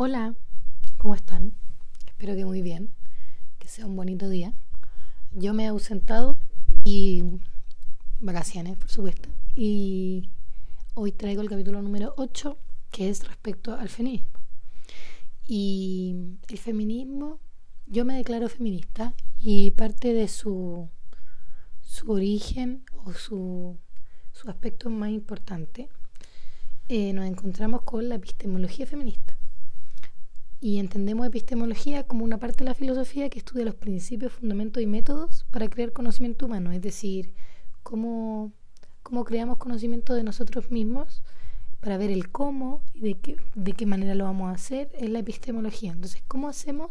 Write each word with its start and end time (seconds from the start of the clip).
Hola, 0.00 0.36
¿cómo 0.96 1.16
están? 1.16 1.54
Espero 2.06 2.36
que 2.36 2.44
muy 2.44 2.62
bien, 2.62 2.92
que 3.58 3.66
sea 3.66 3.84
un 3.84 3.96
bonito 3.96 4.28
día. 4.28 4.54
Yo 5.32 5.54
me 5.54 5.64
he 5.64 5.66
ausentado 5.66 6.38
y 6.84 7.24
vacaciones, 8.20 8.76
por 8.76 8.88
supuesto. 8.88 9.28
Y 9.56 10.30
hoy 10.94 11.10
traigo 11.10 11.42
el 11.42 11.48
capítulo 11.48 11.82
número 11.82 12.14
8, 12.16 12.56
que 12.92 13.08
es 13.08 13.26
respecto 13.26 13.74
al 13.74 13.88
feminismo. 13.88 14.38
Y 15.48 16.36
el 16.48 16.58
feminismo, 16.58 17.40
yo 17.88 18.04
me 18.04 18.14
declaro 18.14 18.48
feminista 18.48 19.14
y 19.36 19.72
parte 19.72 20.14
de 20.14 20.28
su, 20.28 20.88
su 21.80 22.12
origen 22.12 22.84
o 23.04 23.14
su, 23.14 23.76
su 24.30 24.48
aspecto 24.48 24.90
más 24.90 25.10
importante, 25.10 25.88
eh, 26.88 27.12
nos 27.12 27.26
encontramos 27.26 27.82
con 27.82 28.08
la 28.08 28.14
epistemología 28.14 28.86
feminista. 28.86 29.37
Y 30.60 30.78
entendemos 30.78 31.26
epistemología 31.26 32.04
como 32.04 32.24
una 32.24 32.38
parte 32.38 32.58
de 32.58 32.64
la 32.64 32.74
filosofía 32.74 33.28
que 33.30 33.38
estudia 33.38 33.64
los 33.64 33.76
principios, 33.76 34.32
fundamentos 34.32 34.82
y 34.82 34.86
métodos 34.86 35.46
para 35.50 35.68
crear 35.68 35.92
conocimiento 35.92 36.46
humano, 36.46 36.72
es 36.72 36.82
decir, 36.82 37.32
cómo, 37.82 38.52
cómo 39.02 39.24
creamos 39.24 39.58
conocimiento 39.58 40.14
de 40.14 40.24
nosotros 40.24 40.70
mismos 40.70 41.22
para 41.80 41.96
ver 41.96 42.10
el 42.10 42.30
cómo 42.30 42.82
y 42.92 43.00
de 43.00 43.14
qué, 43.14 43.36
de 43.54 43.72
qué 43.72 43.86
manera 43.86 44.14
lo 44.14 44.24
vamos 44.24 44.48
a 44.48 44.54
hacer 44.54 44.90
es 44.94 45.08
la 45.10 45.20
epistemología. 45.20 45.92
Entonces, 45.92 46.22
¿cómo 46.26 46.48
hacemos 46.48 46.90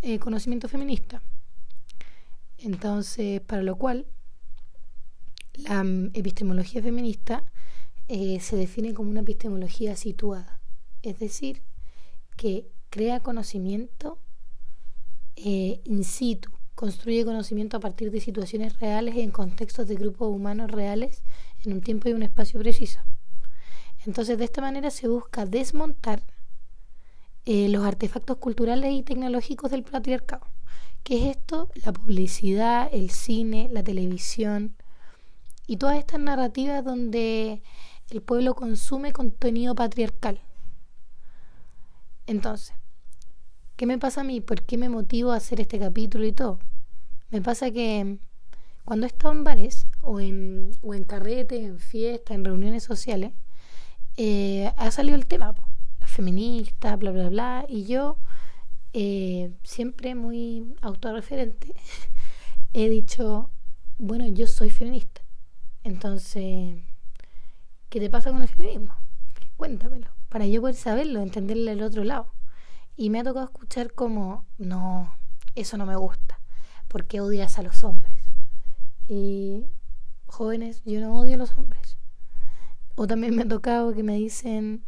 eh, 0.00 0.18
conocimiento 0.18 0.68
feminista? 0.68 1.22
Entonces, 2.56 3.40
para 3.42 3.62
lo 3.62 3.76
cual, 3.76 4.06
la 5.54 5.84
mm, 5.84 6.10
epistemología 6.14 6.82
feminista 6.82 7.44
eh, 8.08 8.40
se 8.40 8.56
define 8.56 8.94
como 8.94 9.10
una 9.10 9.20
epistemología 9.20 9.96
situada, 9.96 10.60
es 11.02 11.18
decir, 11.18 11.62
que 12.40 12.66
crea 12.88 13.20
conocimiento 13.20 14.16
eh, 15.36 15.82
in 15.84 16.04
situ, 16.04 16.50
construye 16.74 17.26
conocimiento 17.26 17.76
a 17.76 17.80
partir 17.80 18.10
de 18.10 18.18
situaciones 18.18 18.80
reales 18.80 19.14
y 19.14 19.20
en 19.20 19.30
contextos 19.30 19.86
de 19.86 19.96
grupos 19.96 20.34
humanos 20.34 20.70
reales 20.70 21.22
en 21.62 21.74
un 21.74 21.82
tiempo 21.82 22.08
y 22.08 22.14
un 22.14 22.22
espacio 22.22 22.58
preciso. 22.58 23.00
Entonces, 24.06 24.38
de 24.38 24.44
esta 24.44 24.62
manera 24.62 24.90
se 24.90 25.06
busca 25.06 25.44
desmontar 25.44 26.22
eh, 27.44 27.68
los 27.68 27.84
artefactos 27.84 28.38
culturales 28.38 28.90
y 28.94 29.02
tecnológicos 29.02 29.70
del 29.70 29.82
patriarcado. 29.82 30.46
¿Qué 31.02 31.18
es 31.18 31.36
esto? 31.36 31.68
La 31.84 31.92
publicidad, 31.92 32.88
el 32.90 33.10
cine, 33.10 33.68
la 33.70 33.82
televisión 33.82 34.76
y 35.66 35.76
todas 35.76 35.98
estas 35.98 36.20
narrativas 36.20 36.82
donde 36.82 37.60
el 38.08 38.22
pueblo 38.22 38.54
consume 38.54 39.12
contenido 39.12 39.74
patriarcal. 39.74 40.40
Entonces, 42.30 42.76
¿qué 43.74 43.86
me 43.86 43.98
pasa 43.98 44.20
a 44.20 44.24
mí? 44.24 44.40
¿Por 44.40 44.62
qué 44.62 44.78
me 44.78 44.88
motivo 44.88 45.32
a 45.32 45.36
hacer 45.36 45.60
este 45.60 45.80
capítulo 45.80 46.24
y 46.24 46.30
todo? 46.30 46.60
Me 47.30 47.42
pasa 47.42 47.72
que 47.72 48.18
cuando 48.84 49.06
he 49.06 49.08
estado 49.08 49.32
en 49.32 49.42
bares 49.42 49.88
o 50.00 50.20
en, 50.20 50.70
o 50.80 50.94
en 50.94 51.02
carretes, 51.02 51.60
en 51.60 51.80
fiestas, 51.80 52.36
en 52.36 52.44
reuniones 52.44 52.84
sociales, 52.84 53.32
eh, 54.16 54.72
ha 54.76 54.92
salido 54.92 55.16
el 55.16 55.26
tema, 55.26 55.56
feminista, 56.06 56.94
bla, 56.94 57.10
bla, 57.10 57.30
bla, 57.30 57.66
y 57.68 57.86
yo, 57.86 58.16
eh, 58.92 59.50
siempre 59.64 60.14
muy 60.14 60.76
autorreferente, 60.82 61.74
he 62.74 62.88
dicho, 62.88 63.50
bueno, 63.98 64.28
yo 64.28 64.46
soy 64.46 64.70
feminista. 64.70 65.20
Entonces, 65.82 66.76
¿qué 67.88 67.98
te 67.98 68.08
pasa 68.08 68.30
con 68.30 68.42
el 68.42 68.48
feminismo? 68.48 68.94
Cuéntamelo, 69.56 70.19
para 70.30 70.46
yo 70.46 70.62
poder 70.62 70.76
saberlo, 70.76 71.20
entenderle 71.20 71.72
el 71.72 71.82
otro 71.82 72.04
lado. 72.04 72.32
Y 72.96 73.10
me 73.10 73.20
ha 73.20 73.24
tocado 73.24 73.44
escuchar 73.44 73.92
como, 73.92 74.46
no, 74.56 75.14
eso 75.54 75.76
no 75.76 75.84
me 75.84 75.96
gusta, 75.96 76.40
porque 76.88 77.20
odias 77.20 77.58
a 77.58 77.62
los 77.62 77.84
hombres. 77.84 78.24
Y 79.08 79.66
jóvenes, 80.26 80.82
yo 80.84 81.00
no 81.00 81.18
odio 81.18 81.34
a 81.34 81.38
los 81.38 81.52
hombres. 81.52 81.98
O 82.94 83.06
también 83.06 83.34
me 83.34 83.42
ha 83.42 83.48
tocado 83.48 83.92
que 83.92 84.02
me 84.02 84.14
dicen, 84.14 84.84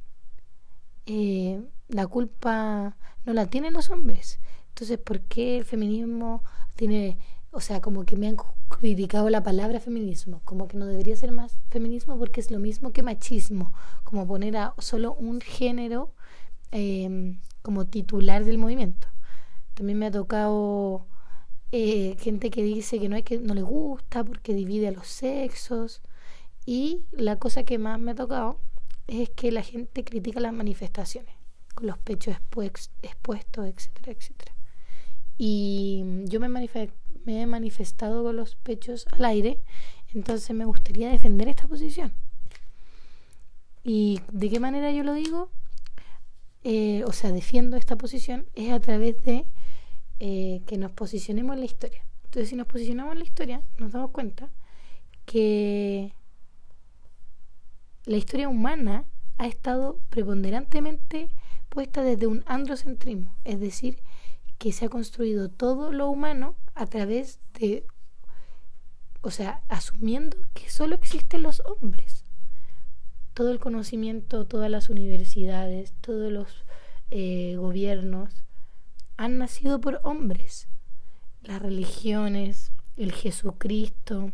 eh, 1.06 1.60
la 1.88 2.06
culpa 2.06 2.96
no 3.24 3.32
la 3.32 3.46
tienen 3.46 3.74
los 3.74 3.90
hombres. 3.90 4.38
Entonces, 4.68 4.98
¿por 4.98 5.20
qué 5.22 5.58
el 5.58 5.64
feminismo 5.64 6.44
tiene, 6.76 7.18
o 7.50 7.60
sea, 7.60 7.80
como 7.80 8.04
que 8.04 8.16
me 8.16 8.28
han 8.28 8.36
criticado 8.82 9.30
la 9.30 9.44
palabra 9.44 9.78
feminismo, 9.78 10.42
como 10.44 10.66
que 10.66 10.76
no 10.76 10.86
debería 10.86 11.14
ser 11.14 11.30
más 11.30 11.56
feminismo 11.70 12.18
porque 12.18 12.40
es 12.40 12.50
lo 12.50 12.58
mismo 12.58 12.92
que 12.92 13.04
machismo, 13.04 13.72
como 14.02 14.26
poner 14.26 14.56
a 14.56 14.74
solo 14.78 15.14
un 15.14 15.40
género 15.40 16.12
em, 16.72 17.38
como 17.62 17.86
titular 17.86 18.44
del 18.44 18.58
movimiento. 18.58 19.06
También 19.74 20.00
me 20.00 20.06
ha 20.06 20.10
tocado 20.10 21.06
eh, 21.70 22.16
gente 22.18 22.50
que 22.50 22.64
dice 22.64 22.98
que 22.98 23.08
no, 23.08 23.14
hay 23.14 23.22
que 23.22 23.38
no 23.38 23.54
le 23.54 23.62
gusta 23.62 24.24
porque 24.24 24.52
divide 24.52 24.88
a 24.88 24.92
los 24.92 25.06
sexos. 25.06 26.02
Y 26.66 27.04
la 27.12 27.38
cosa 27.38 27.62
que 27.62 27.78
más 27.78 28.00
me 28.00 28.10
ha 28.10 28.14
tocado 28.16 28.58
es 29.06 29.30
que 29.30 29.52
la 29.52 29.62
gente 29.62 30.02
critica 30.02 30.40
las 30.40 30.52
manifestaciones, 30.52 31.36
con 31.72 31.86
los 31.86 31.98
pechos 31.98 32.34
expuestos, 33.02 33.66
etcétera, 33.66 34.10
etcétera. 34.10 34.52
Y 35.38 36.04
yo 36.24 36.40
me, 36.40 36.48
me 37.24 37.42
he 37.42 37.46
manifestado 37.46 38.22
con 38.22 38.36
los 38.36 38.56
pechos 38.56 39.06
al 39.12 39.24
aire, 39.24 39.62
entonces 40.14 40.54
me 40.54 40.64
gustaría 40.64 41.10
defender 41.10 41.48
esta 41.48 41.66
posición. 41.66 42.12
¿Y 43.84 44.20
de 44.30 44.50
qué 44.50 44.60
manera 44.60 44.90
yo 44.92 45.02
lo 45.02 45.14
digo? 45.14 45.50
Eh, 46.64 47.02
o 47.06 47.12
sea, 47.12 47.32
defiendo 47.32 47.76
esta 47.76 47.96
posición 47.96 48.46
es 48.54 48.72
a 48.72 48.78
través 48.80 49.22
de 49.24 49.46
eh, 50.20 50.62
que 50.66 50.78
nos 50.78 50.92
posicionemos 50.92 51.54
en 51.54 51.60
la 51.60 51.66
historia. 51.66 52.04
Entonces, 52.24 52.50
si 52.50 52.56
nos 52.56 52.66
posicionamos 52.66 53.12
en 53.12 53.18
la 53.18 53.24
historia, 53.24 53.62
nos 53.78 53.92
damos 53.92 54.10
cuenta 54.12 54.48
que 55.24 56.14
la 58.04 58.16
historia 58.16 58.48
humana 58.48 59.04
ha 59.38 59.46
estado 59.46 59.98
preponderantemente 60.10 61.28
puesta 61.68 62.02
desde 62.02 62.26
un 62.26 62.44
androcentrismo, 62.46 63.34
es 63.44 63.58
decir, 63.58 63.98
que 64.58 64.72
se 64.72 64.84
ha 64.84 64.88
construido 64.88 65.48
todo 65.48 65.92
lo 65.92 66.08
humano 66.08 66.54
a 66.74 66.86
través 66.86 67.40
de, 67.58 67.86
o 69.20 69.30
sea, 69.30 69.62
asumiendo 69.68 70.36
que 70.54 70.70
solo 70.70 70.94
existen 70.94 71.42
los 71.42 71.62
hombres. 71.66 72.24
Todo 73.34 73.50
el 73.50 73.58
conocimiento, 73.58 74.46
todas 74.46 74.70
las 74.70 74.90
universidades, 74.90 75.94
todos 76.00 76.30
los 76.30 76.64
eh, 77.10 77.56
gobiernos 77.56 78.44
han 79.16 79.38
nacido 79.38 79.80
por 79.80 80.00
hombres. 80.02 80.68
Las 81.42 81.60
religiones, 81.60 82.72
el 82.96 83.12
Jesucristo. 83.12 84.32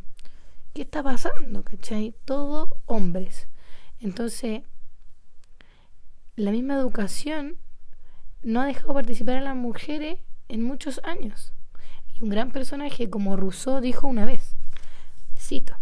¿Qué 0.74 0.82
está 0.82 1.02
pasando? 1.02 1.64
¿Cachai? 1.64 2.14
Todo 2.24 2.76
hombres. 2.86 3.48
Entonces, 4.00 4.62
la 6.36 6.50
misma 6.50 6.74
educación 6.74 7.58
no 8.42 8.60
ha 8.60 8.66
dejado 8.66 8.94
participar 8.94 9.36
a 9.36 9.42
las 9.42 9.56
mujeres 9.56 10.20
en 10.48 10.62
muchos 10.62 11.00
años. 11.02 11.52
Un 12.20 12.30
gran 12.30 12.50
personaje 12.50 13.08
como 13.08 13.36
Rousseau 13.36 13.80
dijo 13.80 14.08
una 14.08 14.24
vez, 14.24 14.56
cito, 15.38 15.76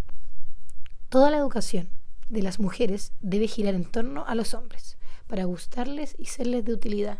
Toda 1.09 1.31
la 1.31 1.37
educación 1.37 1.89
de 2.29 2.43
las 2.43 2.59
mujeres 2.59 3.11
debe 3.21 3.47
girar 3.47 3.73
en 3.73 3.85
torno 3.85 4.25
a 4.27 4.35
los 4.35 4.53
hombres, 4.53 4.97
para 5.27 5.45
gustarles 5.45 6.15
y 6.19 6.25
serles 6.25 6.63
de 6.65 6.73
utilidad. 6.73 7.19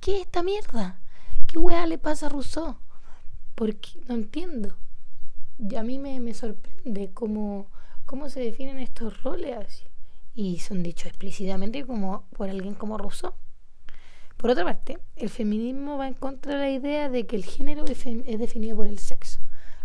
¿Qué 0.00 0.16
es 0.16 0.22
esta 0.22 0.42
mierda? 0.42 1.00
¿Qué 1.46 1.58
weá 1.58 1.86
le 1.86 1.98
pasa 1.98 2.26
a 2.26 2.28
Rousseau? 2.30 2.76
Porque 3.54 3.90
no 4.08 4.14
entiendo. 4.14 4.76
Y 5.58 5.76
a 5.76 5.82
mí 5.82 5.98
me, 5.98 6.18
me 6.20 6.32
sorprende 6.32 7.10
cómo, 7.12 7.66
cómo 8.06 8.30
se 8.30 8.40
definen 8.40 8.78
estos 8.78 9.22
roles 9.22 9.58
así 9.58 9.84
y 10.34 10.58
son 10.60 10.82
dichos 10.82 11.08
explícitamente 11.08 11.84
como 11.84 12.24
por 12.30 12.48
alguien 12.48 12.74
como 12.74 12.96
Rousseau. 12.96 13.34
Por 14.42 14.50
otra 14.50 14.64
parte, 14.64 14.98
el 15.14 15.30
feminismo 15.30 15.96
va 15.96 16.08
en 16.08 16.14
contra 16.14 16.54
de 16.54 16.58
la 16.58 16.70
idea 16.70 17.08
de 17.08 17.26
que 17.26 17.36
el 17.36 17.44
género 17.44 17.84
es 17.86 18.38
definido 18.40 18.76
por 18.76 18.88
el 18.88 18.98
sexo, 18.98 19.38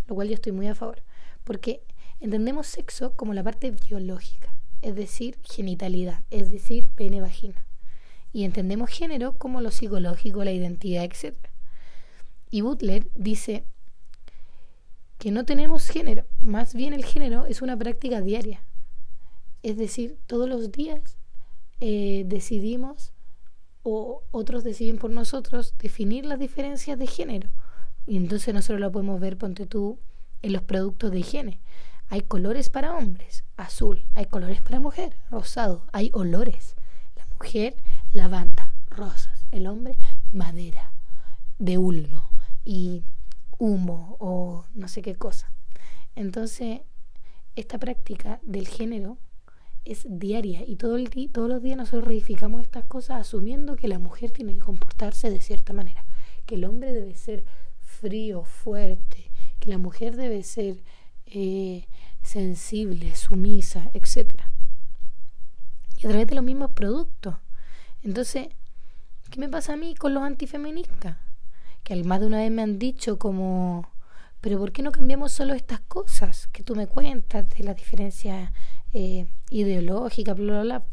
lo 0.07 0.15
cual 0.15 0.29
yo 0.29 0.33
estoy 0.33 0.51
muy 0.51 0.65
a 0.65 0.73
favor, 0.73 1.03
porque 1.43 1.83
entendemos 2.19 2.65
sexo 2.65 3.13
como 3.15 3.35
la 3.35 3.43
parte 3.43 3.69
biológica, 3.69 4.51
es 4.81 4.95
decir, 4.95 5.37
genitalidad, 5.43 6.23
es 6.31 6.49
decir, 6.49 6.87
pene-vagina, 6.95 7.67
y 8.33 8.45
entendemos 8.45 8.89
género 8.89 9.37
como 9.37 9.61
lo 9.61 9.69
psicológico, 9.69 10.43
la 10.43 10.53
identidad, 10.53 11.03
etc. 11.03 11.35
Y 12.49 12.61
Butler 12.61 13.07
dice 13.13 13.63
que 15.19 15.29
no 15.29 15.45
tenemos 15.45 15.87
género, 15.87 16.25
más 16.41 16.73
bien 16.73 16.95
el 16.95 17.05
género 17.05 17.45
es 17.45 17.61
una 17.61 17.77
práctica 17.77 18.21
diaria, 18.21 18.63
es 19.61 19.77
decir, 19.77 20.17
todos 20.25 20.49
los 20.49 20.71
días 20.71 21.15
eh, 21.79 22.23
decidimos 22.25 23.13
o 23.89 24.21
otros 24.31 24.65
deciden 24.65 24.97
por 24.97 25.11
nosotros 25.11 25.73
definir 25.77 26.25
las 26.25 26.39
diferencias 26.39 26.99
de 26.99 27.07
género. 27.07 27.49
Y 28.05 28.17
entonces 28.17 28.53
nosotros 28.53 28.81
lo 28.81 28.91
podemos 28.91 29.21
ver, 29.21 29.37
ponte 29.37 29.65
tú, 29.65 29.97
en 30.41 30.51
los 30.51 30.61
productos 30.63 31.09
de 31.09 31.19
higiene. 31.19 31.61
Hay 32.09 32.21
colores 32.21 32.69
para 32.69 32.93
hombres, 32.97 33.45
azul. 33.55 34.05
Hay 34.13 34.25
colores 34.25 34.59
para 34.59 34.81
mujer, 34.81 35.15
rosado. 35.31 35.85
Hay 35.93 36.09
olores. 36.13 36.75
La 37.15 37.25
mujer, 37.27 37.77
lavanda, 38.11 38.73
rosas, 38.89 39.45
el 39.51 39.67
hombre 39.67 39.97
madera, 40.33 40.91
de 41.57 41.77
ulmo 41.77 42.29
y 42.65 43.05
humo 43.57 44.17
o 44.19 44.65
no 44.75 44.89
sé 44.89 45.01
qué 45.01 45.15
cosa. 45.15 45.49
Entonces, 46.13 46.81
esta 47.55 47.77
práctica 47.77 48.41
del 48.43 48.67
género 48.67 49.17
es 49.87 50.05
diaria 50.07 50.63
y 50.65 50.75
todo 50.75 50.95
el 50.95 51.09
todos 51.31 51.49
los 51.49 51.61
días 51.61 51.77
nosotros 51.77 52.05
reificamos 52.05 52.61
estas 52.61 52.85
cosas 52.85 53.21
asumiendo 53.21 53.75
que 53.75 53.87
la 53.87 53.99
mujer 53.99 54.31
tiene 54.31 54.53
que 54.53 54.59
comportarse 54.59 55.29
de 55.29 55.39
cierta 55.39 55.73
manera, 55.73 56.05
que 56.45 56.55
el 56.55 56.65
hombre 56.65 56.93
debe 56.93 57.15
ser 57.15 57.43
frío, 57.81 58.43
fuerte, 58.43 59.31
que 59.59 59.69
la 59.69 59.77
mujer 59.77 60.15
debe 60.15 60.43
ser 60.43 60.83
eh, 61.25 61.87
sensible, 62.21 63.15
sumisa, 63.15 63.89
etc. 63.93 64.41
Y 65.97 66.05
a 66.05 66.09
través 66.09 66.27
de 66.27 66.35
los 66.35 66.43
mismos 66.43 66.71
productos. 66.71 67.35
Entonces, 68.03 68.49
¿qué 69.31 69.39
me 69.39 69.49
pasa 69.49 69.73
a 69.73 69.77
mí 69.77 69.95
con 69.95 70.13
los 70.13 70.23
antifeministas? 70.23 71.17
Que 71.83 72.03
más 72.03 72.19
de 72.19 72.27
una 72.27 72.39
vez 72.39 72.51
me 72.51 72.61
han 72.61 72.77
dicho 72.79 73.17
como, 73.17 73.89
pero 74.41 74.59
¿por 74.59 74.71
qué 74.71 74.83
no 74.83 74.91
cambiamos 74.91 75.31
solo 75.31 75.53
estas 75.53 75.79
cosas 75.81 76.47
que 76.47 76.63
tú 76.63 76.75
me 76.75 76.87
cuentas 76.87 77.49
de 77.49 77.63
la 77.63 77.73
diferencia 77.73 78.53
eh, 78.93 79.27
ideológica, 79.49 80.33
bla, 80.33 80.45
bla, 80.45 80.61
bla? 80.61 80.83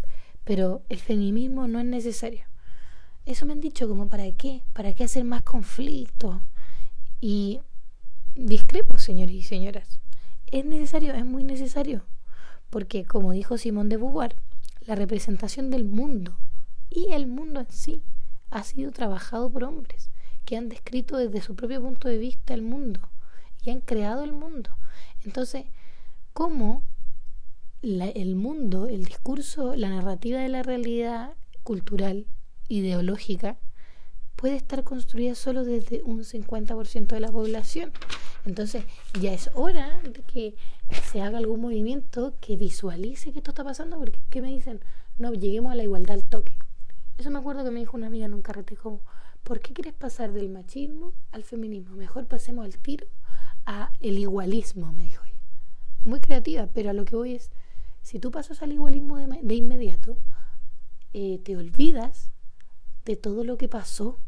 Pero 0.44 0.82
el 0.88 0.98
feminismo 0.98 1.68
no 1.68 1.78
es 1.78 1.84
necesario. 1.84 2.46
Eso 3.26 3.46
me 3.46 3.52
han 3.52 3.60
dicho 3.60 3.88
como, 3.88 4.08
¿para 4.08 4.30
qué? 4.32 4.62
¿Para 4.72 4.94
qué 4.94 5.04
hacer 5.04 5.24
más 5.24 5.42
conflictos? 5.42 6.36
Y 7.20 7.60
discrepo, 8.34 8.98
señores 8.98 9.34
y 9.34 9.42
señoras. 9.42 10.00
Es 10.50 10.64
necesario, 10.64 11.14
es 11.14 11.24
muy 11.24 11.44
necesario. 11.44 12.04
Porque, 12.70 13.04
como 13.04 13.32
dijo 13.32 13.58
Simón 13.58 13.88
de 13.88 13.96
Beauvoir, 13.98 14.36
la 14.80 14.94
representación 14.94 15.70
del 15.70 15.84
mundo 15.84 16.36
y 16.90 17.12
el 17.12 17.26
mundo 17.26 17.60
en 17.60 17.70
sí 17.70 18.02
ha 18.50 18.62
sido 18.62 18.90
trabajado 18.90 19.50
por 19.50 19.64
hombres 19.64 20.10
que 20.44 20.56
han 20.56 20.68
descrito 20.68 21.16
desde 21.16 21.40
su 21.40 21.54
propio 21.56 21.80
punto 21.80 22.08
de 22.08 22.18
vista 22.18 22.52
el 22.52 22.62
mundo 22.62 23.08
y 23.64 23.70
han 23.70 23.80
creado 23.80 24.24
el 24.24 24.32
mundo. 24.32 24.70
Entonces, 25.24 25.64
¿cómo 26.32 26.82
el 27.82 28.34
mundo, 28.34 28.86
el 28.86 29.04
discurso, 29.04 29.76
la 29.76 29.90
narrativa 29.90 30.40
de 30.40 30.48
la 30.48 30.62
realidad 30.62 31.34
cultural, 31.62 32.26
ideológica, 32.68 33.58
puede 34.36 34.56
estar 34.56 34.84
construida 34.84 35.34
solo 35.34 35.64
desde 35.64 36.02
un 36.02 36.24
50% 36.24 37.06
de 37.08 37.20
la 37.20 37.30
población. 37.30 37.92
Entonces 38.46 38.84
ya 39.20 39.32
es 39.32 39.50
hora 39.54 40.00
de 40.02 40.22
que 40.22 40.56
se 41.10 41.20
haga 41.20 41.38
algún 41.38 41.60
movimiento 41.60 42.34
que 42.40 42.56
visualice 42.56 43.32
que 43.32 43.38
esto 43.38 43.50
está 43.50 43.64
pasando, 43.64 43.98
porque 43.98 44.20
¿qué 44.30 44.40
me 44.42 44.48
dicen? 44.48 44.80
No, 45.18 45.32
lleguemos 45.32 45.72
a 45.72 45.76
la 45.76 45.82
igualdad 45.82 46.16
al 46.16 46.24
toque. 46.24 46.56
Eso 47.18 47.30
me 47.30 47.38
acuerdo 47.38 47.64
que 47.64 47.70
me 47.70 47.80
dijo 47.80 47.96
una 47.96 48.08
amiga 48.08 48.26
en 48.26 48.34
un 48.34 48.42
carrete 48.42 48.76
como, 48.76 49.00
¿por 49.42 49.60
qué 49.60 49.72
quieres 49.72 49.92
pasar 49.92 50.32
del 50.32 50.48
machismo 50.48 51.12
al 51.32 51.44
feminismo? 51.44 51.96
Mejor 51.96 52.26
pasemos 52.26 52.64
al 52.64 52.78
tiro 52.78 53.06
a 53.66 53.92
el 54.00 54.18
igualismo, 54.18 54.92
me 54.92 55.04
dijo 55.04 55.24
ella. 55.24 55.40
Muy 56.04 56.20
creativa, 56.20 56.68
pero 56.72 56.90
a 56.90 56.92
lo 56.92 57.04
que 57.04 57.16
voy 57.16 57.34
es, 57.34 57.50
si 58.02 58.18
tú 58.18 58.30
pasas 58.30 58.62
al 58.62 58.72
igualismo 58.72 59.16
de, 59.16 59.54
inmediato, 59.54 60.16
eh, 61.12 61.38
te 61.42 61.56
olvidas 61.56 62.30
de 63.04 63.16
todo 63.16 63.44
lo 63.44 63.56
que 63.56 63.68
pasó 63.68 64.18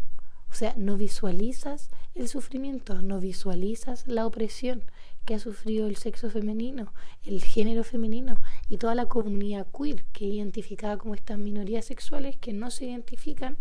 o 0.50 0.54
sea, 0.54 0.74
no 0.76 0.96
visualizas 0.96 1.90
el 2.14 2.28
sufrimiento, 2.28 3.02
no 3.02 3.20
visualizas 3.20 4.06
la 4.06 4.26
opresión 4.26 4.84
que 5.24 5.34
ha 5.34 5.38
sufrido 5.38 5.86
el 5.86 5.96
sexo 5.96 6.30
femenino, 6.30 6.92
el 7.24 7.42
género 7.42 7.84
femenino 7.84 8.40
y 8.68 8.78
toda 8.78 8.94
la 8.94 9.06
comunidad 9.06 9.66
queer 9.76 10.04
que 10.12 10.28
es 10.28 10.34
identificada 10.34 10.96
como 10.96 11.14
estas 11.14 11.38
minorías 11.38 11.84
sexuales 11.84 12.36
que 12.38 12.52
no 12.52 12.70
se 12.70 12.86
identifican 12.86 13.58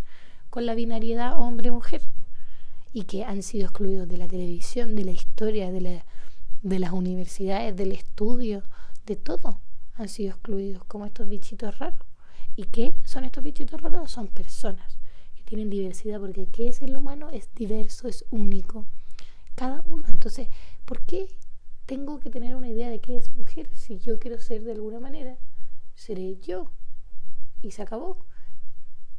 con 0.50 0.66
la 0.66 0.76
binariedad 0.76 1.38
hombre-mujer 1.38 2.02
y 2.96 3.04
que 3.04 3.24
han 3.24 3.44
sido 3.44 3.66
excluidos 3.66 4.08
de 4.08 4.18
la 4.18 4.28
televisión, 4.28 4.96
de 4.96 5.06
la 5.06 5.12
historia, 5.12 5.72
de, 5.72 5.82
la, 5.82 6.06
de 6.64 6.80
las 6.80 6.94
universidades, 6.94 7.76
del 7.76 7.92
estudio, 7.92 8.64
de 9.06 9.16
todo. 9.16 9.60
Han 9.94 10.10
sido 10.10 10.32
excluidos 10.32 10.84
como 10.86 11.06
estos 11.06 11.30
bichitos 11.30 11.78
raros. 11.78 12.08
¿Y 12.56 12.64
qué 12.64 12.96
son 13.04 13.26
estos 13.26 13.44
bichitos 13.44 13.80
raros? 13.80 14.10
Son 14.10 14.28
personas 14.28 14.98
tienen 15.46 15.70
diversidad, 15.70 16.20
porque 16.20 16.48
¿qué 16.48 16.68
es 16.68 16.82
el 16.82 16.96
humano? 16.98 17.30
Es 17.30 17.54
diverso, 17.54 18.08
es 18.08 18.26
único. 18.32 18.86
Cada 19.54 19.82
uno. 19.88 20.04
Entonces, 20.10 20.50
¿por 20.86 21.02
qué 21.02 21.30
tengo 21.86 22.20
que 22.20 22.30
tener 22.30 22.56
una 22.56 22.68
idea 22.68 22.90
de 22.90 23.00
qué 23.00 23.16
es 23.16 23.30
mujer? 23.30 23.70
Si 23.76 24.00
yo 24.00 24.20
quiero 24.20 24.40
ser 24.40 24.64
de 24.64 24.74
alguna 24.74 25.00
manera, 25.00 25.38
seré 25.94 26.38
yo. 26.38 26.72
Y 27.62 27.72
se 27.72 27.84
acabó. 27.84 28.26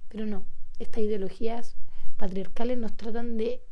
Pero 0.08 0.26
no, 0.26 0.44
estas 0.78 1.04
ideologías 1.04 1.76
patriarcales 2.16 2.78
nos 2.78 2.96
tratan 2.96 3.36
de 3.36 3.62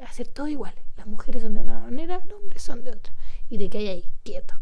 hacer 0.00 0.28
todo 0.28 0.48
igual. 0.48 0.74
Las 0.96 1.06
mujeres 1.06 1.42
son 1.42 1.54
de 1.54 1.60
una 1.60 1.80
manera, 1.80 2.24
los 2.26 2.40
hombres 2.40 2.62
son 2.62 2.84
de 2.84 2.90
otra. 2.90 3.14
Y 3.48 3.58
de 3.58 3.70
que 3.70 3.78
hay 3.78 3.88
ahí, 3.88 4.10
quieto. 4.24 4.54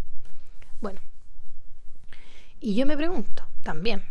Bueno. 0.80 1.00
Y 2.60 2.74
yo 2.74 2.86
me 2.86 2.96
pregunto 2.96 3.46
también, 3.62 4.02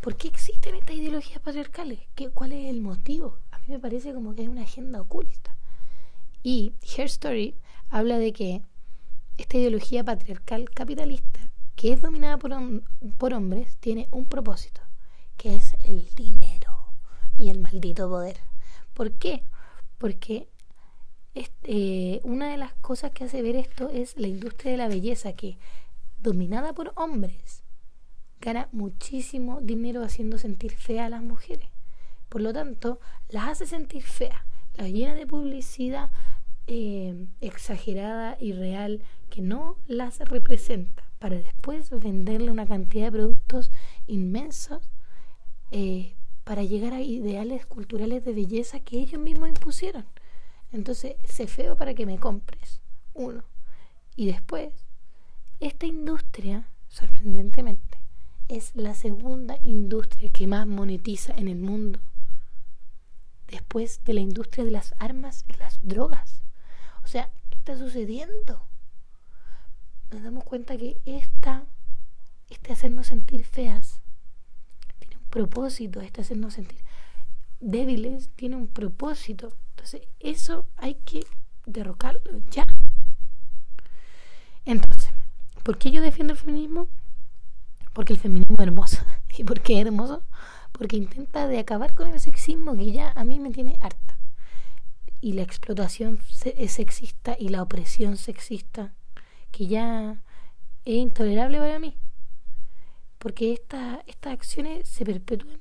¿Por 0.00 0.16
qué 0.16 0.28
existen 0.28 0.74
estas 0.74 0.96
ideologías 0.96 1.40
patriarcales? 1.40 1.98
¿Qué, 2.14 2.30
¿Cuál 2.30 2.52
es 2.52 2.70
el 2.70 2.80
motivo? 2.80 3.38
A 3.50 3.58
mí 3.58 3.66
me 3.68 3.78
parece 3.78 4.14
como 4.14 4.34
que 4.34 4.40
hay 4.40 4.48
una 4.48 4.62
agenda 4.62 4.98
oculta. 4.98 5.54
Y 6.42 6.72
Her 6.96 7.04
Story 7.04 7.54
habla 7.90 8.16
de 8.16 8.32
que 8.32 8.62
esta 9.36 9.58
ideología 9.58 10.02
patriarcal 10.02 10.70
capitalista, 10.70 11.50
que 11.76 11.92
es 11.92 12.00
dominada 12.00 12.38
por, 12.38 12.52
por 13.18 13.34
hombres, 13.34 13.76
tiene 13.76 14.08
un 14.10 14.24
propósito, 14.24 14.80
que 15.36 15.54
es 15.54 15.74
el 15.84 16.08
dinero 16.14 16.59
y 17.40 17.48
el 17.48 17.58
maldito 17.58 18.08
poder. 18.08 18.36
¿Por 18.92 19.12
qué? 19.12 19.42
Porque 19.96 20.48
eh, 21.62 22.20
una 22.22 22.50
de 22.50 22.58
las 22.58 22.74
cosas 22.74 23.12
que 23.12 23.24
hace 23.24 23.40
ver 23.40 23.56
esto 23.56 23.88
es 23.88 24.16
la 24.18 24.28
industria 24.28 24.72
de 24.72 24.78
la 24.78 24.88
belleza, 24.88 25.32
que 25.32 25.58
dominada 26.18 26.74
por 26.74 26.92
hombres, 26.96 27.62
gana 28.40 28.68
muchísimo 28.72 29.60
dinero 29.62 30.04
haciendo 30.04 30.36
sentir 30.36 30.72
fea 30.72 31.06
a 31.06 31.08
las 31.08 31.22
mujeres. 31.22 31.68
Por 32.28 32.42
lo 32.42 32.52
tanto, 32.52 33.00
las 33.28 33.48
hace 33.48 33.66
sentir 33.66 34.02
feas, 34.02 34.42
las 34.74 34.88
llena 34.88 35.14
de 35.14 35.26
publicidad 35.26 36.10
eh, 36.66 37.26
exagerada 37.40 38.36
y 38.38 38.52
real 38.52 39.02
que 39.30 39.40
no 39.40 39.76
las 39.86 40.18
representa, 40.20 41.04
para 41.18 41.36
después 41.36 41.90
venderle 41.90 42.50
una 42.50 42.66
cantidad 42.66 43.06
de 43.06 43.12
productos 43.12 43.70
inmensos 44.06 44.90
eh, 45.70 46.16
para 46.50 46.64
llegar 46.64 46.94
a 46.94 47.00
ideales 47.00 47.64
culturales 47.64 48.24
de 48.24 48.32
belleza 48.32 48.80
que 48.80 48.98
ellos 48.98 49.22
mismos 49.22 49.50
impusieron. 49.50 50.04
Entonces, 50.72 51.14
sé 51.22 51.46
feo 51.46 51.76
para 51.76 51.94
que 51.94 52.06
me 52.06 52.18
compres. 52.18 52.80
Uno. 53.14 53.44
Y 54.16 54.26
después, 54.26 54.72
esta 55.60 55.86
industria, 55.86 56.66
sorprendentemente, 56.88 58.00
es 58.48 58.74
la 58.74 58.94
segunda 58.94 59.60
industria 59.62 60.28
que 60.30 60.48
más 60.48 60.66
monetiza 60.66 61.32
en 61.36 61.46
el 61.46 61.58
mundo, 61.58 62.00
después 63.46 64.02
de 64.02 64.14
la 64.14 64.20
industria 64.20 64.64
de 64.64 64.72
las 64.72 64.92
armas 64.98 65.44
y 65.48 65.56
las 65.56 65.78
drogas. 65.86 66.42
O 67.04 67.06
sea, 67.06 67.30
¿qué 67.50 67.58
está 67.58 67.78
sucediendo? 67.78 68.66
Nos 70.10 70.24
damos 70.24 70.42
cuenta 70.42 70.76
que 70.76 71.00
esta, 71.04 71.64
este 72.48 72.72
hacernos 72.72 73.06
sentir 73.06 73.44
feas 73.44 74.00
propósito, 75.30 76.00
este 76.00 76.20
hacernos 76.20 76.54
sentir 76.54 76.80
débiles 77.60 78.30
tiene 78.36 78.56
un 78.56 78.68
propósito. 78.68 79.52
Entonces, 79.70 80.02
eso 80.18 80.66
hay 80.76 80.94
que 80.94 81.26
derrocarlo 81.66 82.40
ya. 82.50 82.66
Entonces, 84.64 85.10
¿por 85.62 85.78
qué 85.78 85.90
yo 85.90 86.00
defiendo 86.00 86.32
el 86.32 86.38
feminismo? 86.38 86.88
porque 87.92 88.12
el 88.12 88.18
feminismo 88.18 88.56
es 88.56 88.62
hermoso. 88.62 88.98
¿Y 89.36 89.44
por 89.44 89.60
qué 89.60 89.80
es 89.80 89.86
hermoso? 89.86 90.22
Porque 90.72 90.96
intenta 90.96 91.46
de 91.46 91.58
acabar 91.58 91.94
con 91.94 92.08
el 92.08 92.20
sexismo 92.20 92.76
que 92.76 92.92
ya 92.92 93.12
a 93.14 93.24
mí 93.24 93.40
me 93.40 93.50
tiene 93.50 93.76
harta. 93.80 94.16
Y 95.20 95.34
la 95.34 95.42
explotación 95.42 96.18
sexista 96.30 97.36
y 97.38 97.48
la 97.48 97.62
opresión 97.62 98.16
sexista 98.16 98.94
que 99.50 99.66
ya 99.66 100.22
es 100.84 100.94
intolerable 100.94 101.58
para 101.58 101.78
mí. 101.78 101.96
Porque 103.20 103.52
esta, 103.52 104.02
estas 104.08 104.32
acciones 104.32 104.88
se 104.88 105.04
perpetúan. 105.04 105.60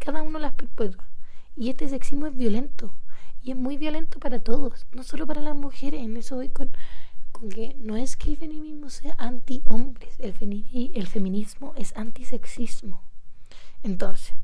Cada 0.00 0.22
uno 0.22 0.40
las 0.40 0.54
perpetúa. 0.54 1.08
Y 1.54 1.70
este 1.70 1.88
sexismo 1.88 2.26
es 2.26 2.36
violento. 2.36 2.92
Y 3.40 3.52
es 3.52 3.56
muy 3.56 3.76
violento 3.76 4.18
para 4.18 4.40
todos, 4.40 4.86
no 4.90 5.04
solo 5.04 5.24
para 5.24 5.40
las 5.40 5.54
mujeres. 5.54 6.02
En 6.02 6.16
eso 6.16 6.34
voy 6.34 6.48
con 6.48 6.72
con 7.36 7.50
que 7.50 7.76
no 7.78 7.98
es 7.98 8.16
que 8.16 8.30
el 8.30 8.38
feminismo 8.38 8.88
sea 8.88 9.14
anti-hombres, 9.18 10.18
el, 10.20 10.34
el 10.94 11.06
feminismo 11.06 11.74
es 11.76 11.94
antisexismo. 11.94 13.02
Entonces, 13.82 14.34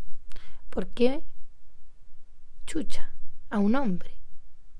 ¿por 0.68 0.88
qué 0.88 1.25
chucha 2.66 3.14
a 3.49 3.59
un 3.61 3.76
hombre 3.76 4.18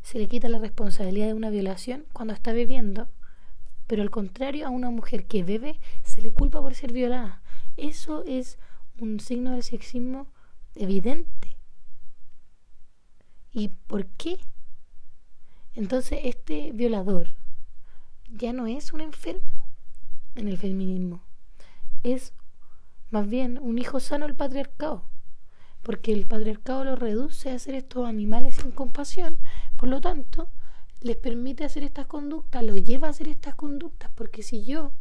se 0.03 0.19
le 0.19 0.29
quita 0.29 0.51
la 0.51 0.59
responsabilidad 0.59 1.29
de 1.29 1.35
una 1.35 1.49
violación 1.49 2.05
cuando 2.13 2.35
está 2.35 2.53
bebiendo, 2.53 3.09
pero 3.87 4.03
al 4.03 4.11
contrario 4.11 4.67
a 4.67 4.71
una 4.71 4.91
mujer 4.91 5.27
que 5.27 5.43
bebe 5.43 5.81
se 6.05 6.21
le 6.21 6.33
culpa 6.33 6.61
por 6.61 6.75
ser 6.75 6.93
violada? 6.93 7.42
Eso 7.77 8.25
es 8.25 8.59
un 9.01 9.21
signo 9.21 9.53
del 9.53 9.63
sexismo 9.63 10.29
evidente. 10.75 11.57
¿Y 13.51 13.69
por 13.69 14.07
qué? 14.07 14.39
Entonces 15.75 16.21
este 16.25 16.73
violador 16.73 17.35
ya 18.29 18.53
no 18.53 18.67
es 18.67 18.93
un 18.93 19.01
enfermo 19.01 19.69
en 20.35 20.49
el 20.49 20.59
feminismo, 20.59 21.23
es 22.03 22.35
más 23.11 23.29
bien 23.29 23.59
un 23.61 23.79
hijo 23.79 24.01
sano 24.01 24.27
del 24.27 24.37
patriarcado, 24.37 25.05
porque 25.83 26.13
el 26.13 26.27
patriarcado 26.27 26.85
lo 26.85 26.97
reduce 26.97 27.51
a 27.51 27.59
ser 27.59 27.75
estos 27.75 28.07
animales 28.07 28.57
sin 28.57 28.71
compasión, 28.71 29.39
por 29.77 29.89
lo 29.89 30.01
tanto, 30.01 30.49
les 31.01 31.17
permite 31.17 31.65
hacer 31.65 31.85
estas 31.85 32.07
conductas, 32.07 32.65
lo 32.65 32.77
lleva 32.77 33.09
a 33.09 33.11
hacer 33.11 33.29
estas 33.29 33.55
conductas, 33.55 34.11
porque 34.15 34.43
si 34.43 34.65
yo 34.65 34.93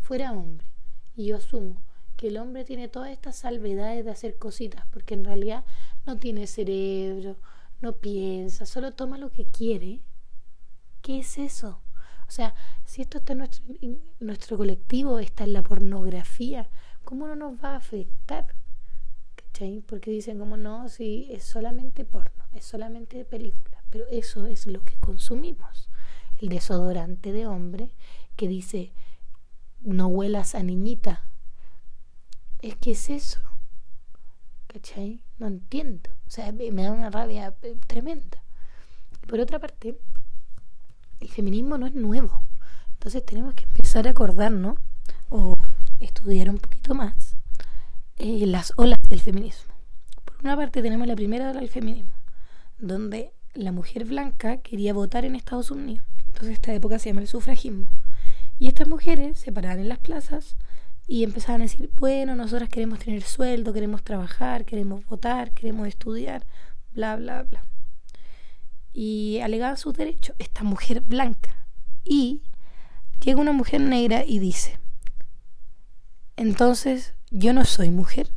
fuera 0.00 0.32
hombre 0.32 0.66
y 1.14 1.26
yo 1.26 1.36
asumo 1.36 1.82
que 2.16 2.28
el 2.28 2.38
hombre 2.38 2.64
tiene 2.64 2.88
todas 2.88 3.10
estas 3.10 3.36
salvedades 3.36 4.04
de 4.04 4.10
hacer 4.10 4.36
cositas, 4.36 4.86
porque 4.92 5.14
en 5.14 5.24
realidad 5.24 5.64
no 6.06 6.16
tiene 6.16 6.46
cerebro, 6.46 7.36
no 7.80 7.96
piensa, 7.96 8.66
solo 8.66 8.92
toma 8.92 9.18
lo 9.18 9.30
que 9.30 9.44
quiere, 9.44 10.00
¿qué 11.02 11.18
es 11.18 11.38
eso? 11.38 11.80
O 12.26 12.30
sea, 12.30 12.54
si 12.84 13.02
esto 13.02 13.18
está 13.18 13.32
en 13.32 13.38
nuestro, 13.38 13.64
nuestro 14.18 14.56
colectivo, 14.56 15.18
está 15.18 15.44
en 15.44 15.52
la 15.52 15.62
pornografía, 15.62 16.68
¿cómo 17.04 17.28
no 17.28 17.36
nos 17.36 17.62
va 17.62 17.72
a 17.72 17.76
afectar? 17.76 18.46
¿Cachai? 19.36 19.82
Porque 19.86 20.10
dicen 20.10 20.38
como 20.38 20.56
no, 20.56 20.88
si 20.88 21.28
es 21.30 21.44
solamente 21.44 22.04
porno, 22.04 22.44
es 22.54 22.64
solamente 22.64 23.24
película, 23.24 23.82
pero 23.90 24.06
eso 24.08 24.46
es 24.46 24.66
lo 24.66 24.84
que 24.84 24.96
consumimos. 24.96 25.88
El 26.38 26.48
desodorante 26.48 27.32
de 27.32 27.46
hombre 27.46 27.90
que 28.34 28.48
dice 28.48 28.92
no 29.80 30.08
huelas 30.08 30.54
a 30.54 30.62
niñita. 30.62 31.22
Es 32.66 32.74
que 32.74 32.90
es 32.90 33.10
eso. 33.10 33.38
¿Cachai? 34.66 35.22
No 35.38 35.46
entiendo. 35.46 36.10
O 36.26 36.30
sea, 36.30 36.50
me 36.50 36.82
da 36.82 36.90
una 36.90 37.10
rabia 37.10 37.54
eh, 37.62 37.76
tremenda. 37.86 38.42
Por 39.28 39.38
otra 39.38 39.60
parte, 39.60 39.96
el 41.20 41.28
feminismo 41.28 41.78
no 41.78 41.86
es 41.86 41.94
nuevo. 41.94 42.42
Entonces 42.94 43.24
tenemos 43.24 43.54
que 43.54 43.62
empezar 43.62 44.08
a 44.08 44.10
acordarnos 44.10 44.78
o 45.28 45.56
estudiar 46.00 46.50
un 46.50 46.58
poquito 46.58 46.92
más 46.96 47.36
eh, 48.16 48.44
las 48.46 48.72
olas 48.74 48.98
del 49.08 49.20
feminismo. 49.20 49.72
Por 50.24 50.34
una 50.42 50.56
parte 50.56 50.82
tenemos 50.82 51.06
la 51.06 51.14
primera 51.14 51.52
ola 51.52 51.60
del 51.60 51.68
feminismo, 51.68 52.16
donde 52.80 53.32
la 53.54 53.70
mujer 53.70 54.06
blanca 54.06 54.56
quería 54.56 54.92
votar 54.92 55.24
en 55.24 55.36
Estados 55.36 55.70
Unidos. 55.70 56.04
Entonces 56.26 56.54
esta 56.54 56.74
época 56.74 56.98
se 56.98 57.10
llama 57.10 57.20
el 57.20 57.28
sufragismo. 57.28 57.88
Y 58.58 58.66
estas 58.66 58.88
mujeres 58.88 59.38
se 59.38 59.52
paraban 59.52 59.78
en 59.78 59.88
las 59.88 60.00
plazas 60.00 60.56
y 61.06 61.22
empezaban 61.22 61.60
a 61.60 61.64
decir, 61.64 61.90
bueno, 61.96 62.34
nosotras 62.34 62.68
queremos 62.68 62.98
tener 62.98 63.22
sueldo, 63.22 63.72
queremos 63.72 64.02
trabajar, 64.02 64.64
queremos 64.64 65.04
votar, 65.06 65.52
queremos 65.52 65.86
estudiar, 65.86 66.44
bla, 66.92 67.16
bla, 67.16 67.44
bla. 67.44 67.64
Y 68.92 69.38
alegaban 69.40 69.76
sus 69.76 69.94
derechos, 69.94 70.34
esta 70.38 70.64
mujer 70.64 71.02
blanca. 71.02 71.66
Y 72.04 72.42
llega 73.24 73.40
una 73.40 73.52
mujer 73.52 73.80
negra 73.80 74.24
y 74.26 74.40
dice, 74.40 74.80
entonces 76.36 77.14
yo 77.30 77.52
no 77.52 77.64
soy 77.64 77.90
mujer. 77.90 78.30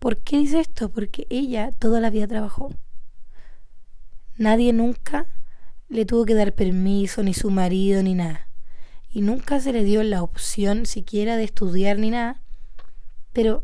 ¿Por 0.00 0.18
qué 0.18 0.38
dice 0.38 0.60
esto? 0.60 0.90
Porque 0.90 1.26
ella 1.30 1.72
toda 1.72 2.00
la 2.00 2.10
vida 2.10 2.26
trabajó. 2.26 2.74
Nadie 4.36 4.72
nunca 4.72 5.28
le 5.88 6.04
tuvo 6.04 6.24
que 6.24 6.34
dar 6.34 6.52
permiso, 6.52 7.22
ni 7.22 7.32
su 7.32 7.50
marido, 7.50 8.02
ni 8.02 8.14
nada 8.14 8.48
y 9.14 9.20
nunca 9.22 9.60
se 9.60 9.72
le 9.72 9.84
dio 9.84 10.02
la 10.02 10.24
opción 10.24 10.86
siquiera 10.86 11.36
de 11.36 11.44
estudiar 11.44 11.98
ni 11.98 12.10
nada, 12.10 12.42
pero 13.32 13.62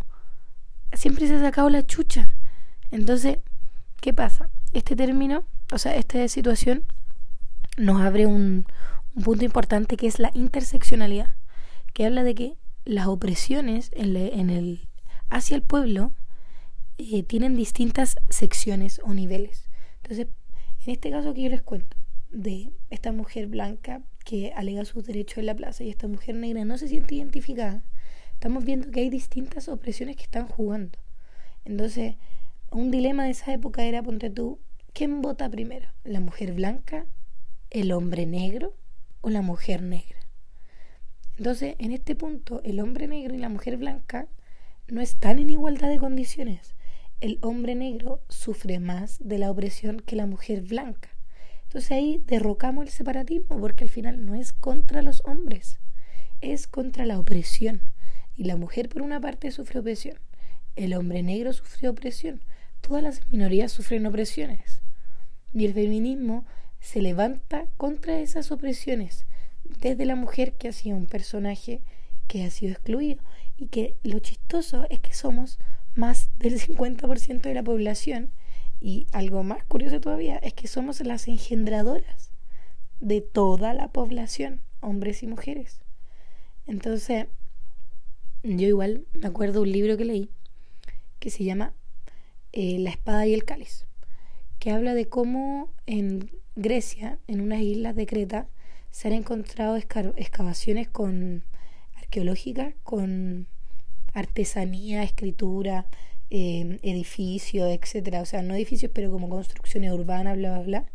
siempre 0.92 1.26
se 1.26 1.35
ha 1.35 1.40
sacado 1.40 1.69
la 1.71 1.85
chucha. 1.85 2.33
Entonces, 2.92 3.38
¿qué 4.00 4.14
pasa? 4.14 4.49
Este 4.73 4.95
término, 4.95 5.45
o 5.73 5.78
sea, 5.78 5.97
esta 5.97 6.26
situación 6.28 6.85
nos 7.76 8.00
abre 8.00 8.26
un, 8.26 8.64
punto 9.25 9.45
importante 9.45 9.97
que 9.97 10.07
es 10.07 10.21
la 10.21 10.30
interseccionalidad, 10.35 11.35
que 11.95 12.07
habla 12.07 12.23
de 12.23 12.37
que 12.37 12.57
las 12.85 13.09
opresiones 13.09 13.90
en, 13.92 14.50
el, 14.50 14.88
hacia 15.30 15.57
el 15.57 15.62
pueblo 15.62 16.12
eh, 16.97 17.25
tienen 17.25 17.57
distintas 17.57 18.19
secciones 18.28 19.00
o 19.02 19.14
niveles. 19.14 19.69
Entonces, 20.04 20.28
en 20.87 20.92
este 20.92 21.11
caso 21.11 21.35
que 21.35 21.42
yo 21.42 21.50
les 21.50 21.62
cuento 21.62 22.00
de 22.30 22.72
esta 22.90 23.12
mujer 23.12 23.46
blanca 23.46 24.02
que 24.25 24.52
alega 24.54 24.84
sus 24.84 25.04
derechos 25.04 25.38
en 25.38 25.46
la 25.46 25.54
plaza 25.54 25.84
y 25.84 25.90
esta 25.90 26.08
mujer 26.08 26.34
negra 26.34 26.64
no 26.64 26.78
se 26.78 26.88
siente 26.88 27.14
identificada, 27.16 27.82
estamos 28.32 28.64
viendo 28.64 28.90
que 28.90 29.00
hay 29.00 29.10
distintas 29.10 29.68
opresiones 29.68 30.16
que 30.16 30.25
están 30.25 30.46
jugando. 30.46 30.99
Entonces, 31.64 32.16
un 32.70 32.90
dilema 32.90 33.25
de 33.25 33.30
esa 33.30 33.52
época 33.52 33.84
era, 33.84 34.02
ponte 34.02 34.30
tú, 34.30 34.58
¿quién 34.92 35.22
vota 35.22 35.50
primero? 35.50 35.88
¿La 36.04 36.20
mujer 36.20 36.52
blanca, 36.52 37.06
el 37.70 37.92
hombre 37.92 38.26
negro 38.26 38.75
o 39.20 39.30
la 39.30 39.42
mujer 39.42 39.82
negra? 39.82 40.18
Entonces, 41.37 41.75
en 41.78 41.92
este 41.92 42.14
punto, 42.14 42.60
el 42.64 42.80
hombre 42.80 43.08
negro 43.08 43.34
y 43.34 43.38
la 43.38 43.49
mujer 43.49 43.76
blanca 43.76 44.28
no 44.88 45.00
están 45.00 45.38
en 45.38 45.50
igualdad 45.50 45.88
de 45.88 45.99
condiciones. 45.99 46.75
El 47.20 47.38
hombre 47.42 47.75
negro 47.75 48.22
sufre 48.28 48.78
más 48.78 49.18
de 49.20 49.38
la 49.38 49.50
opresión 49.50 50.00
que 50.00 50.16
la 50.16 50.26
mujer 50.26 50.62
blanca. 50.62 51.10
Entonces 51.70 51.92
ahí 51.92 52.20
derrocamos 52.26 52.84
el 52.84 52.90
separatismo 52.90 53.60
porque 53.60 53.84
al 53.84 53.90
final 53.90 54.26
no 54.26 54.34
es 54.34 54.52
contra 54.52 55.02
los 55.02 55.22
hombres, 55.24 55.78
es 56.40 56.66
contra 56.66 57.06
la 57.06 57.16
opresión. 57.16 57.82
Y 58.34 58.42
la 58.42 58.56
mujer 58.56 58.88
por 58.88 59.02
una 59.02 59.20
parte 59.20 59.52
sufre 59.52 59.78
opresión, 59.78 60.18
el 60.74 60.94
hombre 60.94 61.22
negro 61.22 61.52
sufre 61.52 61.88
opresión, 61.88 62.42
todas 62.80 63.04
las 63.04 63.28
minorías 63.28 63.70
sufren 63.70 64.04
opresiones. 64.06 64.82
Y 65.54 65.64
el 65.64 65.72
feminismo 65.72 66.44
se 66.80 67.02
levanta 67.02 67.66
contra 67.76 68.18
esas 68.18 68.50
opresiones 68.50 69.24
desde 69.62 70.06
la 70.06 70.16
mujer 70.16 70.54
que 70.54 70.66
ha 70.66 70.72
sido 70.72 70.96
un 70.96 71.06
personaje 71.06 71.82
que 72.26 72.42
ha 72.42 72.50
sido 72.50 72.72
excluido 72.72 73.22
y 73.56 73.68
que 73.68 73.94
lo 74.02 74.18
chistoso 74.18 74.86
es 74.90 74.98
que 74.98 75.14
somos 75.14 75.60
más 75.94 76.30
del 76.40 76.58
50% 76.58 77.42
de 77.42 77.54
la 77.54 77.62
población 77.62 78.32
y 78.80 79.06
algo 79.12 79.42
más 79.42 79.64
curioso 79.64 80.00
todavía 80.00 80.37
es 80.37 80.54
que 80.54 80.68
somos 80.68 81.00
las 81.00 81.28
engendradoras 81.28 82.30
de 83.00 83.20
toda 83.20 83.75
la 83.75 83.88
población, 83.88 84.60
hombres 84.80 85.22
y 85.22 85.26
mujeres. 85.26 85.80
Entonces, 86.66 87.26
yo 88.42 88.66
igual 88.66 89.04
me 89.12 89.28
acuerdo 89.28 89.62
un 89.62 89.72
libro 89.72 89.96
que 89.96 90.04
leí 90.04 90.30
que 91.18 91.30
se 91.30 91.44
llama 91.44 91.75
eh, 92.52 92.78
La 92.78 92.90
espada 92.90 93.26
y 93.26 93.34
el 93.34 93.44
cáliz, 93.44 93.87
que 94.58 94.70
habla 94.70 94.94
de 94.94 95.08
cómo 95.08 95.70
en 95.87 96.30
Grecia, 96.56 97.18
en 97.26 97.40
unas 97.40 97.60
islas 97.60 97.94
de 97.94 98.06
Creta, 98.06 98.49
se 98.90 99.08
han 99.08 99.14
encontrado 99.14 99.76
excavaciones 99.76 100.88
con 100.88 101.44
arqueológicas 101.94 102.75
con 102.82 103.46
artesanía, 104.14 105.04
escritura, 105.04 105.87
eh, 106.30 106.78
edificios, 106.82 107.68
etcétera, 107.70 108.22
o 108.22 108.25
sea, 108.25 108.42
no 108.42 108.54
edificios, 108.54 108.92
pero 108.94 109.10
como 109.10 109.28
construcciones 109.28 109.92
urbanas, 109.92 110.37
bla, 110.37 110.52
bla, 110.52 110.62
bla, 110.62 110.92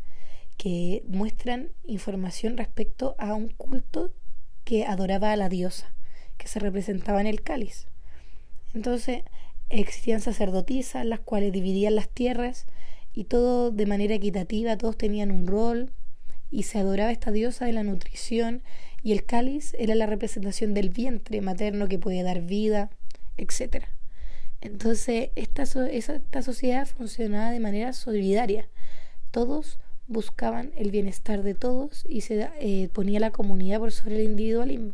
que 0.58 1.04
muestran 1.08 1.72
información 1.86 2.58
respecto 2.58 3.16
a 3.18 3.34
un 3.34 3.50
culto 3.50 4.12
que 4.64 4.86
adoraba 4.86 5.32
a 5.32 5.36
la 5.36 5.50
diosa, 5.50 5.94
que 6.38 6.48
se 6.48 6.60
representaba 6.60 7.22
en 7.22 7.28
el 7.28 7.42
cáliz. 7.42 7.88
Entonces, 8.74 9.24
existían 9.70 10.22
sacerdotisas, 10.22 11.06
las 11.06 11.20
cuales 11.20 11.52
dividían 11.52 11.96
las 11.96 12.10
tierras 12.10 12.66
y 13.14 13.26
todo 13.26 13.72
de 13.72 13.86
manera 13.86 14.16
equitativa, 14.16 14.78
todos 14.78 14.98
tenían 14.98 15.32
un 15.32 15.48
rol 15.48 15.92
y 16.52 16.64
se 16.64 16.80
adoraba 16.80 17.12
esta 17.12 17.32
diosa 17.32 17.66
de 17.66 17.74
la 17.74 17.84
nutrición 17.84 18.62
y 19.04 19.12
el 19.12 19.26
cáliz 19.26 19.74
era 19.78 19.96
la 19.96 20.06
representación 20.06 20.74
del 20.74 20.90
vientre 20.90 21.42
materno 21.42 21.88
que 21.88 22.00
puede 22.00 22.24
dar 22.24 22.42
vida, 22.42 22.90
etcétera. 23.38 23.95
Entonces, 24.66 25.30
esta, 25.36 25.64
esta 25.64 26.42
sociedad 26.42 26.88
funcionaba 26.88 27.52
de 27.52 27.60
manera 27.60 27.94
solidaria. 27.94 28.68
Todos 29.32 29.80
buscaban 30.08 30.72
el 30.76 30.92
bienestar 30.92 31.44
de 31.44 31.54
todos 31.54 32.06
y 32.08 32.22
se 32.22 32.50
eh, 32.60 32.90
ponía 32.94 33.20
la 33.20 33.32
comunidad 33.32 33.80
por 33.80 33.92
sobre 33.92 34.18
el 34.18 34.30
individualismo. 34.30 34.94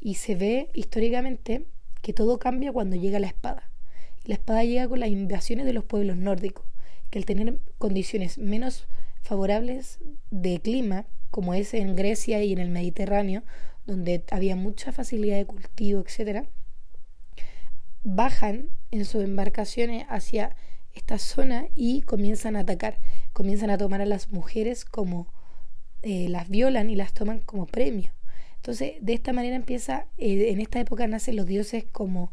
Y 0.00 0.14
se 0.14 0.34
ve 0.34 0.68
históricamente 0.74 1.66
que 2.02 2.12
todo 2.12 2.38
cambia 2.38 2.72
cuando 2.72 2.96
llega 2.96 3.20
la 3.20 3.28
espada. 3.28 3.70
la 4.24 4.34
espada 4.34 4.64
llega 4.64 4.88
con 4.88 5.00
las 5.00 5.08
invasiones 5.08 5.66
de 5.66 5.72
los 5.72 5.84
pueblos 5.84 6.16
nórdicos, 6.16 6.64
que 7.10 7.18
al 7.18 7.24
tener 7.24 7.58
condiciones 7.78 8.38
menos 8.38 8.86
favorables 9.22 9.98
de 10.30 10.60
clima, 10.60 11.06
como 11.30 11.54
es 11.54 11.74
en 11.74 11.96
Grecia 11.96 12.42
y 12.42 12.52
en 12.52 12.58
el 12.58 12.70
Mediterráneo, 12.70 13.42
donde 13.86 14.24
había 14.30 14.56
mucha 14.56 14.92
facilidad 14.92 15.36
de 15.36 15.46
cultivo, 15.46 16.00
etcétera, 16.00 16.46
bajan 18.04 18.68
en 18.90 19.04
sus 19.04 19.22
embarcaciones 19.22 20.04
hacia 20.08 20.54
esta 20.94 21.18
zona 21.18 21.68
y 21.74 22.02
comienzan 22.02 22.56
a 22.56 22.60
atacar, 22.60 22.98
comienzan 23.32 23.70
a 23.70 23.78
tomar 23.78 24.00
a 24.00 24.06
las 24.06 24.30
mujeres 24.30 24.84
como 24.84 25.32
eh, 26.02 26.28
las 26.28 26.48
violan 26.48 26.90
y 26.90 26.96
las 26.96 27.12
toman 27.12 27.40
como 27.40 27.66
premio. 27.66 28.12
Entonces, 28.56 28.94
de 29.00 29.12
esta 29.12 29.32
manera 29.32 29.56
empieza, 29.56 30.06
eh, 30.18 30.50
en 30.50 30.60
esta 30.60 30.80
época 30.80 31.06
nacen 31.06 31.36
los 31.36 31.46
dioses 31.46 31.84
como, 31.84 32.32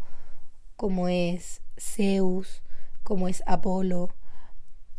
como 0.76 1.08
es 1.08 1.62
Zeus, 1.78 2.62
como 3.04 3.28
es 3.28 3.44
Apolo, 3.48 4.16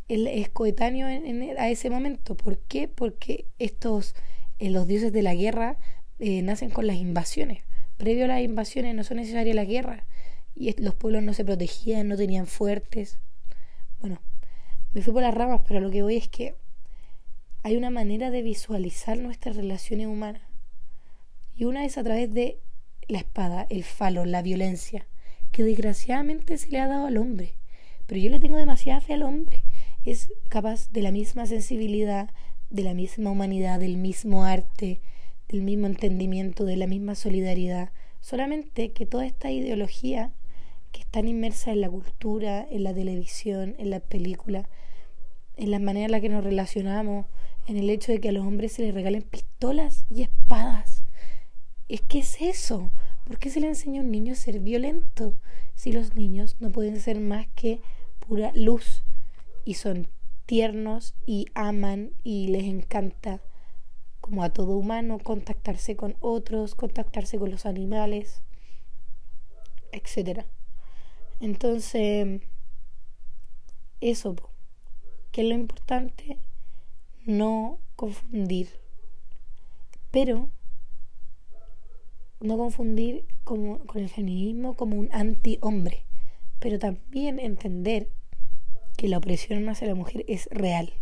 él 0.08 0.26
es 0.26 0.48
coetáneo 0.48 1.06
a 1.06 1.68
ese 1.68 1.88
momento. 1.88 2.36
¿Por 2.36 2.58
qué? 2.58 2.88
Porque 2.88 3.46
estos, 3.58 4.16
eh, 4.58 4.70
los 4.70 4.88
dioses 4.88 5.12
de 5.12 5.22
la 5.22 5.34
guerra, 5.34 5.78
nacen 6.18 6.68
con 6.68 6.86
las 6.86 6.96
invasiones. 6.96 7.62
Previo 7.96 8.26
a 8.26 8.28
las 8.28 8.42
invasiones 8.42 8.94
no 8.94 9.04
son 9.04 9.16
necesarias 9.16 9.56
las 9.56 9.66
guerras. 9.66 10.02
Y 10.54 10.80
los 10.82 10.94
pueblos 10.94 11.22
no 11.22 11.32
se 11.34 11.44
protegían, 11.44 12.08
no 12.08 12.16
tenían 12.16 12.46
fuertes. 12.46 13.18
Bueno, 14.00 14.20
me 14.92 15.02
fui 15.02 15.12
por 15.12 15.22
las 15.22 15.34
ramas, 15.34 15.62
pero 15.66 15.80
lo 15.80 15.90
que 15.90 16.02
voy 16.02 16.16
es 16.16 16.28
que 16.28 16.56
hay 17.62 17.76
una 17.76 17.90
manera 17.90 18.30
de 18.30 18.42
visualizar 18.42 19.18
nuestras 19.18 19.56
relaciones 19.56 20.06
humanas. 20.06 20.42
Y 21.54 21.64
una 21.64 21.84
es 21.84 21.98
a 21.98 22.02
través 22.02 22.32
de 22.32 22.58
la 23.06 23.18
espada, 23.18 23.66
el 23.68 23.84
falo, 23.84 24.24
la 24.24 24.40
violencia, 24.40 25.06
que 25.52 25.62
desgraciadamente 25.62 26.56
se 26.56 26.70
le 26.70 26.80
ha 26.80 26.86
dado 26.86 27.06
al 27.06 27.18
hombre. 27.18 27.54
Pero 28.06 28.20
yo 28.20 28.30
le 28.30 28.40
tengo 28.40 28.56
demasiada 28.56 29.00
fe 29.00 29.14
al 29.14 29.22
hombre. 29.22 29.62
Es 30.04 30.32
capaz 30.48 30.90
de 30.90 31.02
la 31.02 31.12
misma 31.12 31.46
sensibilidad, 31.46 32.30
de 32.70 32.82
la 32.82 32.94
misma 32.94 33.30
humanidad, 33.30 33.78
del 33.78 33.98
mismo 33.98 34.44
arte, 34.44 35.00
del 35.48 35.62
mismo 35.62 35.86
entendimiento, 35.86 36.64
de 36.64 36.76
la 36.76 36.86
misma 36.86 37.14
solidaridad. 37.14 37.90
Solamente 38.20 38.92
que 38.92 39.06
toda 39.06 39.26
esta 39.26 39.50
ideología 39.50 40.32
que 40.92 41.00
están 41.00 41.28
inmersas 41.28 41.68
en 41.68 41.80
la 41.80 41.90
cultura, 41.90 42.66
en 42.70 42.84
la 42.84 42.94
televisión, 42.94 43.74
en 43.78 43.90
las 43.90 44.02
películas, 44.02 44.66
en 45.56 45.70
la 45.70 45.78
manera 45.78 46.06
en 46.06 46.12
la 46.12 46.20
que 46.20 46.28
nos 46.28 46.44
relacionamos, 46.44 47.26
en 47.66 47.76
el 47.76 47.90
hecho 47.90 48.12
de 48.12 48.20
que 48.20 48.30
a 48.30 48.32
los 48.32 48.46
hombres 48.46 48.72
se 48.72 48.82
les 48.82 48.94
regalen 48.94 49.22
pistolas 49.22 50.06
y 50.10 50.22
espadas. 50.22 51.04
Es 51.88 52.00
que 52.00 52.20
es 52.20 52.40
eso. 52.40 52.90
¿Por 53.24 53.38
qué 53.38 53.50
se 53.50 53.60
le 53.60 53.68
enseña 53.68 54.00
a 54.00 54.04
un 54.04 54.10
niño 54.10 54.32
a 54.32 54.36
ser 54.36 54.58
violento 54.60 55.34
si 55.74 55.92
los 55.92 56.14
niños 56.14 56.56
no 56.60 56.70
pueden 56.70 56.98
ser 56.98 57.20
más 57.20 57.46
que 57.54 57.80
pura 58.18 58.52
luz 58.54 59.02
y 59.64 59.74
son 59.74 60.08
tiernos 60.46 61.14
y 61.26 61.46
aman 61.54 62.12
y 62.24 62.48
les 62.48 62.64
encanta, 62.64 63.40
como 64.20 64.42
a 64.42 64.50
todo 64.50 64.76
humano, 64.76 65.18
contactarse 65.18 65.94
con 65.94 66.16
otros, 66.20 66.74
contactarse 66.74 67.38
con 67.38 67.50
los 67.50 67.66
animales, 67.66 68.42
etcétera? 69.92 70.46
Entonces, 71.40 72.42
eso, 74.00 74.36
que 75.32 75.40
es 75.40 75.48
lo 75.48 75.54
importante, 75.54 76.38
no 77.24 77.78
confundir. 77.96 78.68
Pero 80.10 80.50
no 82.40 82.56
confundir 82.56 83.26
como, 83.44 83.78
con 83.86 84.02
el 84.02 84.08
feminismo 84.08 84.74
como 84.74 84.96
un 84.96 85.08
anti-hombre, 85.12 86.04
pero 86.58 86.78
también 86.78 87.38
entender 87.38 88.08
que 88.96 89.08
la 89.08 89.18
opresión 89.18 89.68
hacia 89.68 89.88
la 89.88 89.94
mujer 89.94 90.24
es 90.28 90.46
real. 90.50 90.92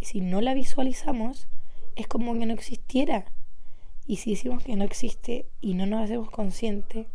Y 0.00 0.06
si 0.06 0.20
no 0.20 0.40
la 0.40 0.54
visualizamos, 0.54 1.48
es 1.96 2.06
como 2.08 2.34
que 2.38 2.46
no 2.46 2.52
existiera. 2.52 3.24
Y 4.06 4.16
si 4.16 4.30
decimos 4.30 4.64
que 4.64 4.76
no 4.76 4.84
existe 4.84 5.46
y 5.60 5.74
no 5.74 5.86
nos 5.86 6.02
hacemos 6.02 6.30
conscientes, 6.30 7.06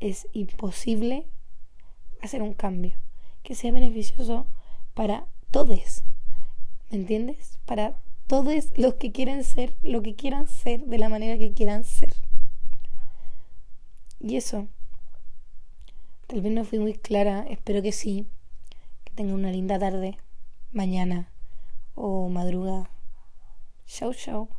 es 0.00 0.28
imposible 0.32 1.26
hacer 2.26 2.42
un 2.42 2.52
cambio 2.52 2.96
que 3.42 3.54
sea 3.54 3.72
beneficioso 3.72 4.46
para 4.94 5.26
todos. 5.50 6.02
¿Me 6.90 6.98
entiendes? 6.98 7.58
Para 7.64 7.96
todos 8.26 8.76
los 8.76 8.94
que 8.94 9.12
quieren 9.12 9.44
ser 9.44 9.74
lo 9.82 10.02
que 10.02 10.14
quieran 10.14 10.48
ser 10.48 10.84
de 10.86 10.98
la 10.98 11.08
manera 11.08 11.38
que 11.38 11.52
quieran 11.52 11.84
ser. 11.84 12.12
Y 14.20 14.36
eso. 14.36 14.68
Tal 16.26 16.40
vez 16.40 16.52
no 16.52 16.64
fui 16.64 16.80
muy 16.80 16.94
clara, 16.94 17.46
espero 17.48 17.82
que 17.82 17.92
sí. 17.92 18.26
Que 19.04 19.12
tengan 19.14 19.36
una 19.36 19.52
linda 19.52 19.78
tarde, 19.78 20.18
mañana 20.72 21.30
o 21.94 22.28
madrugada. 22.28 22.90
Chao, 23.86 24.12
chao. 24.12 24.55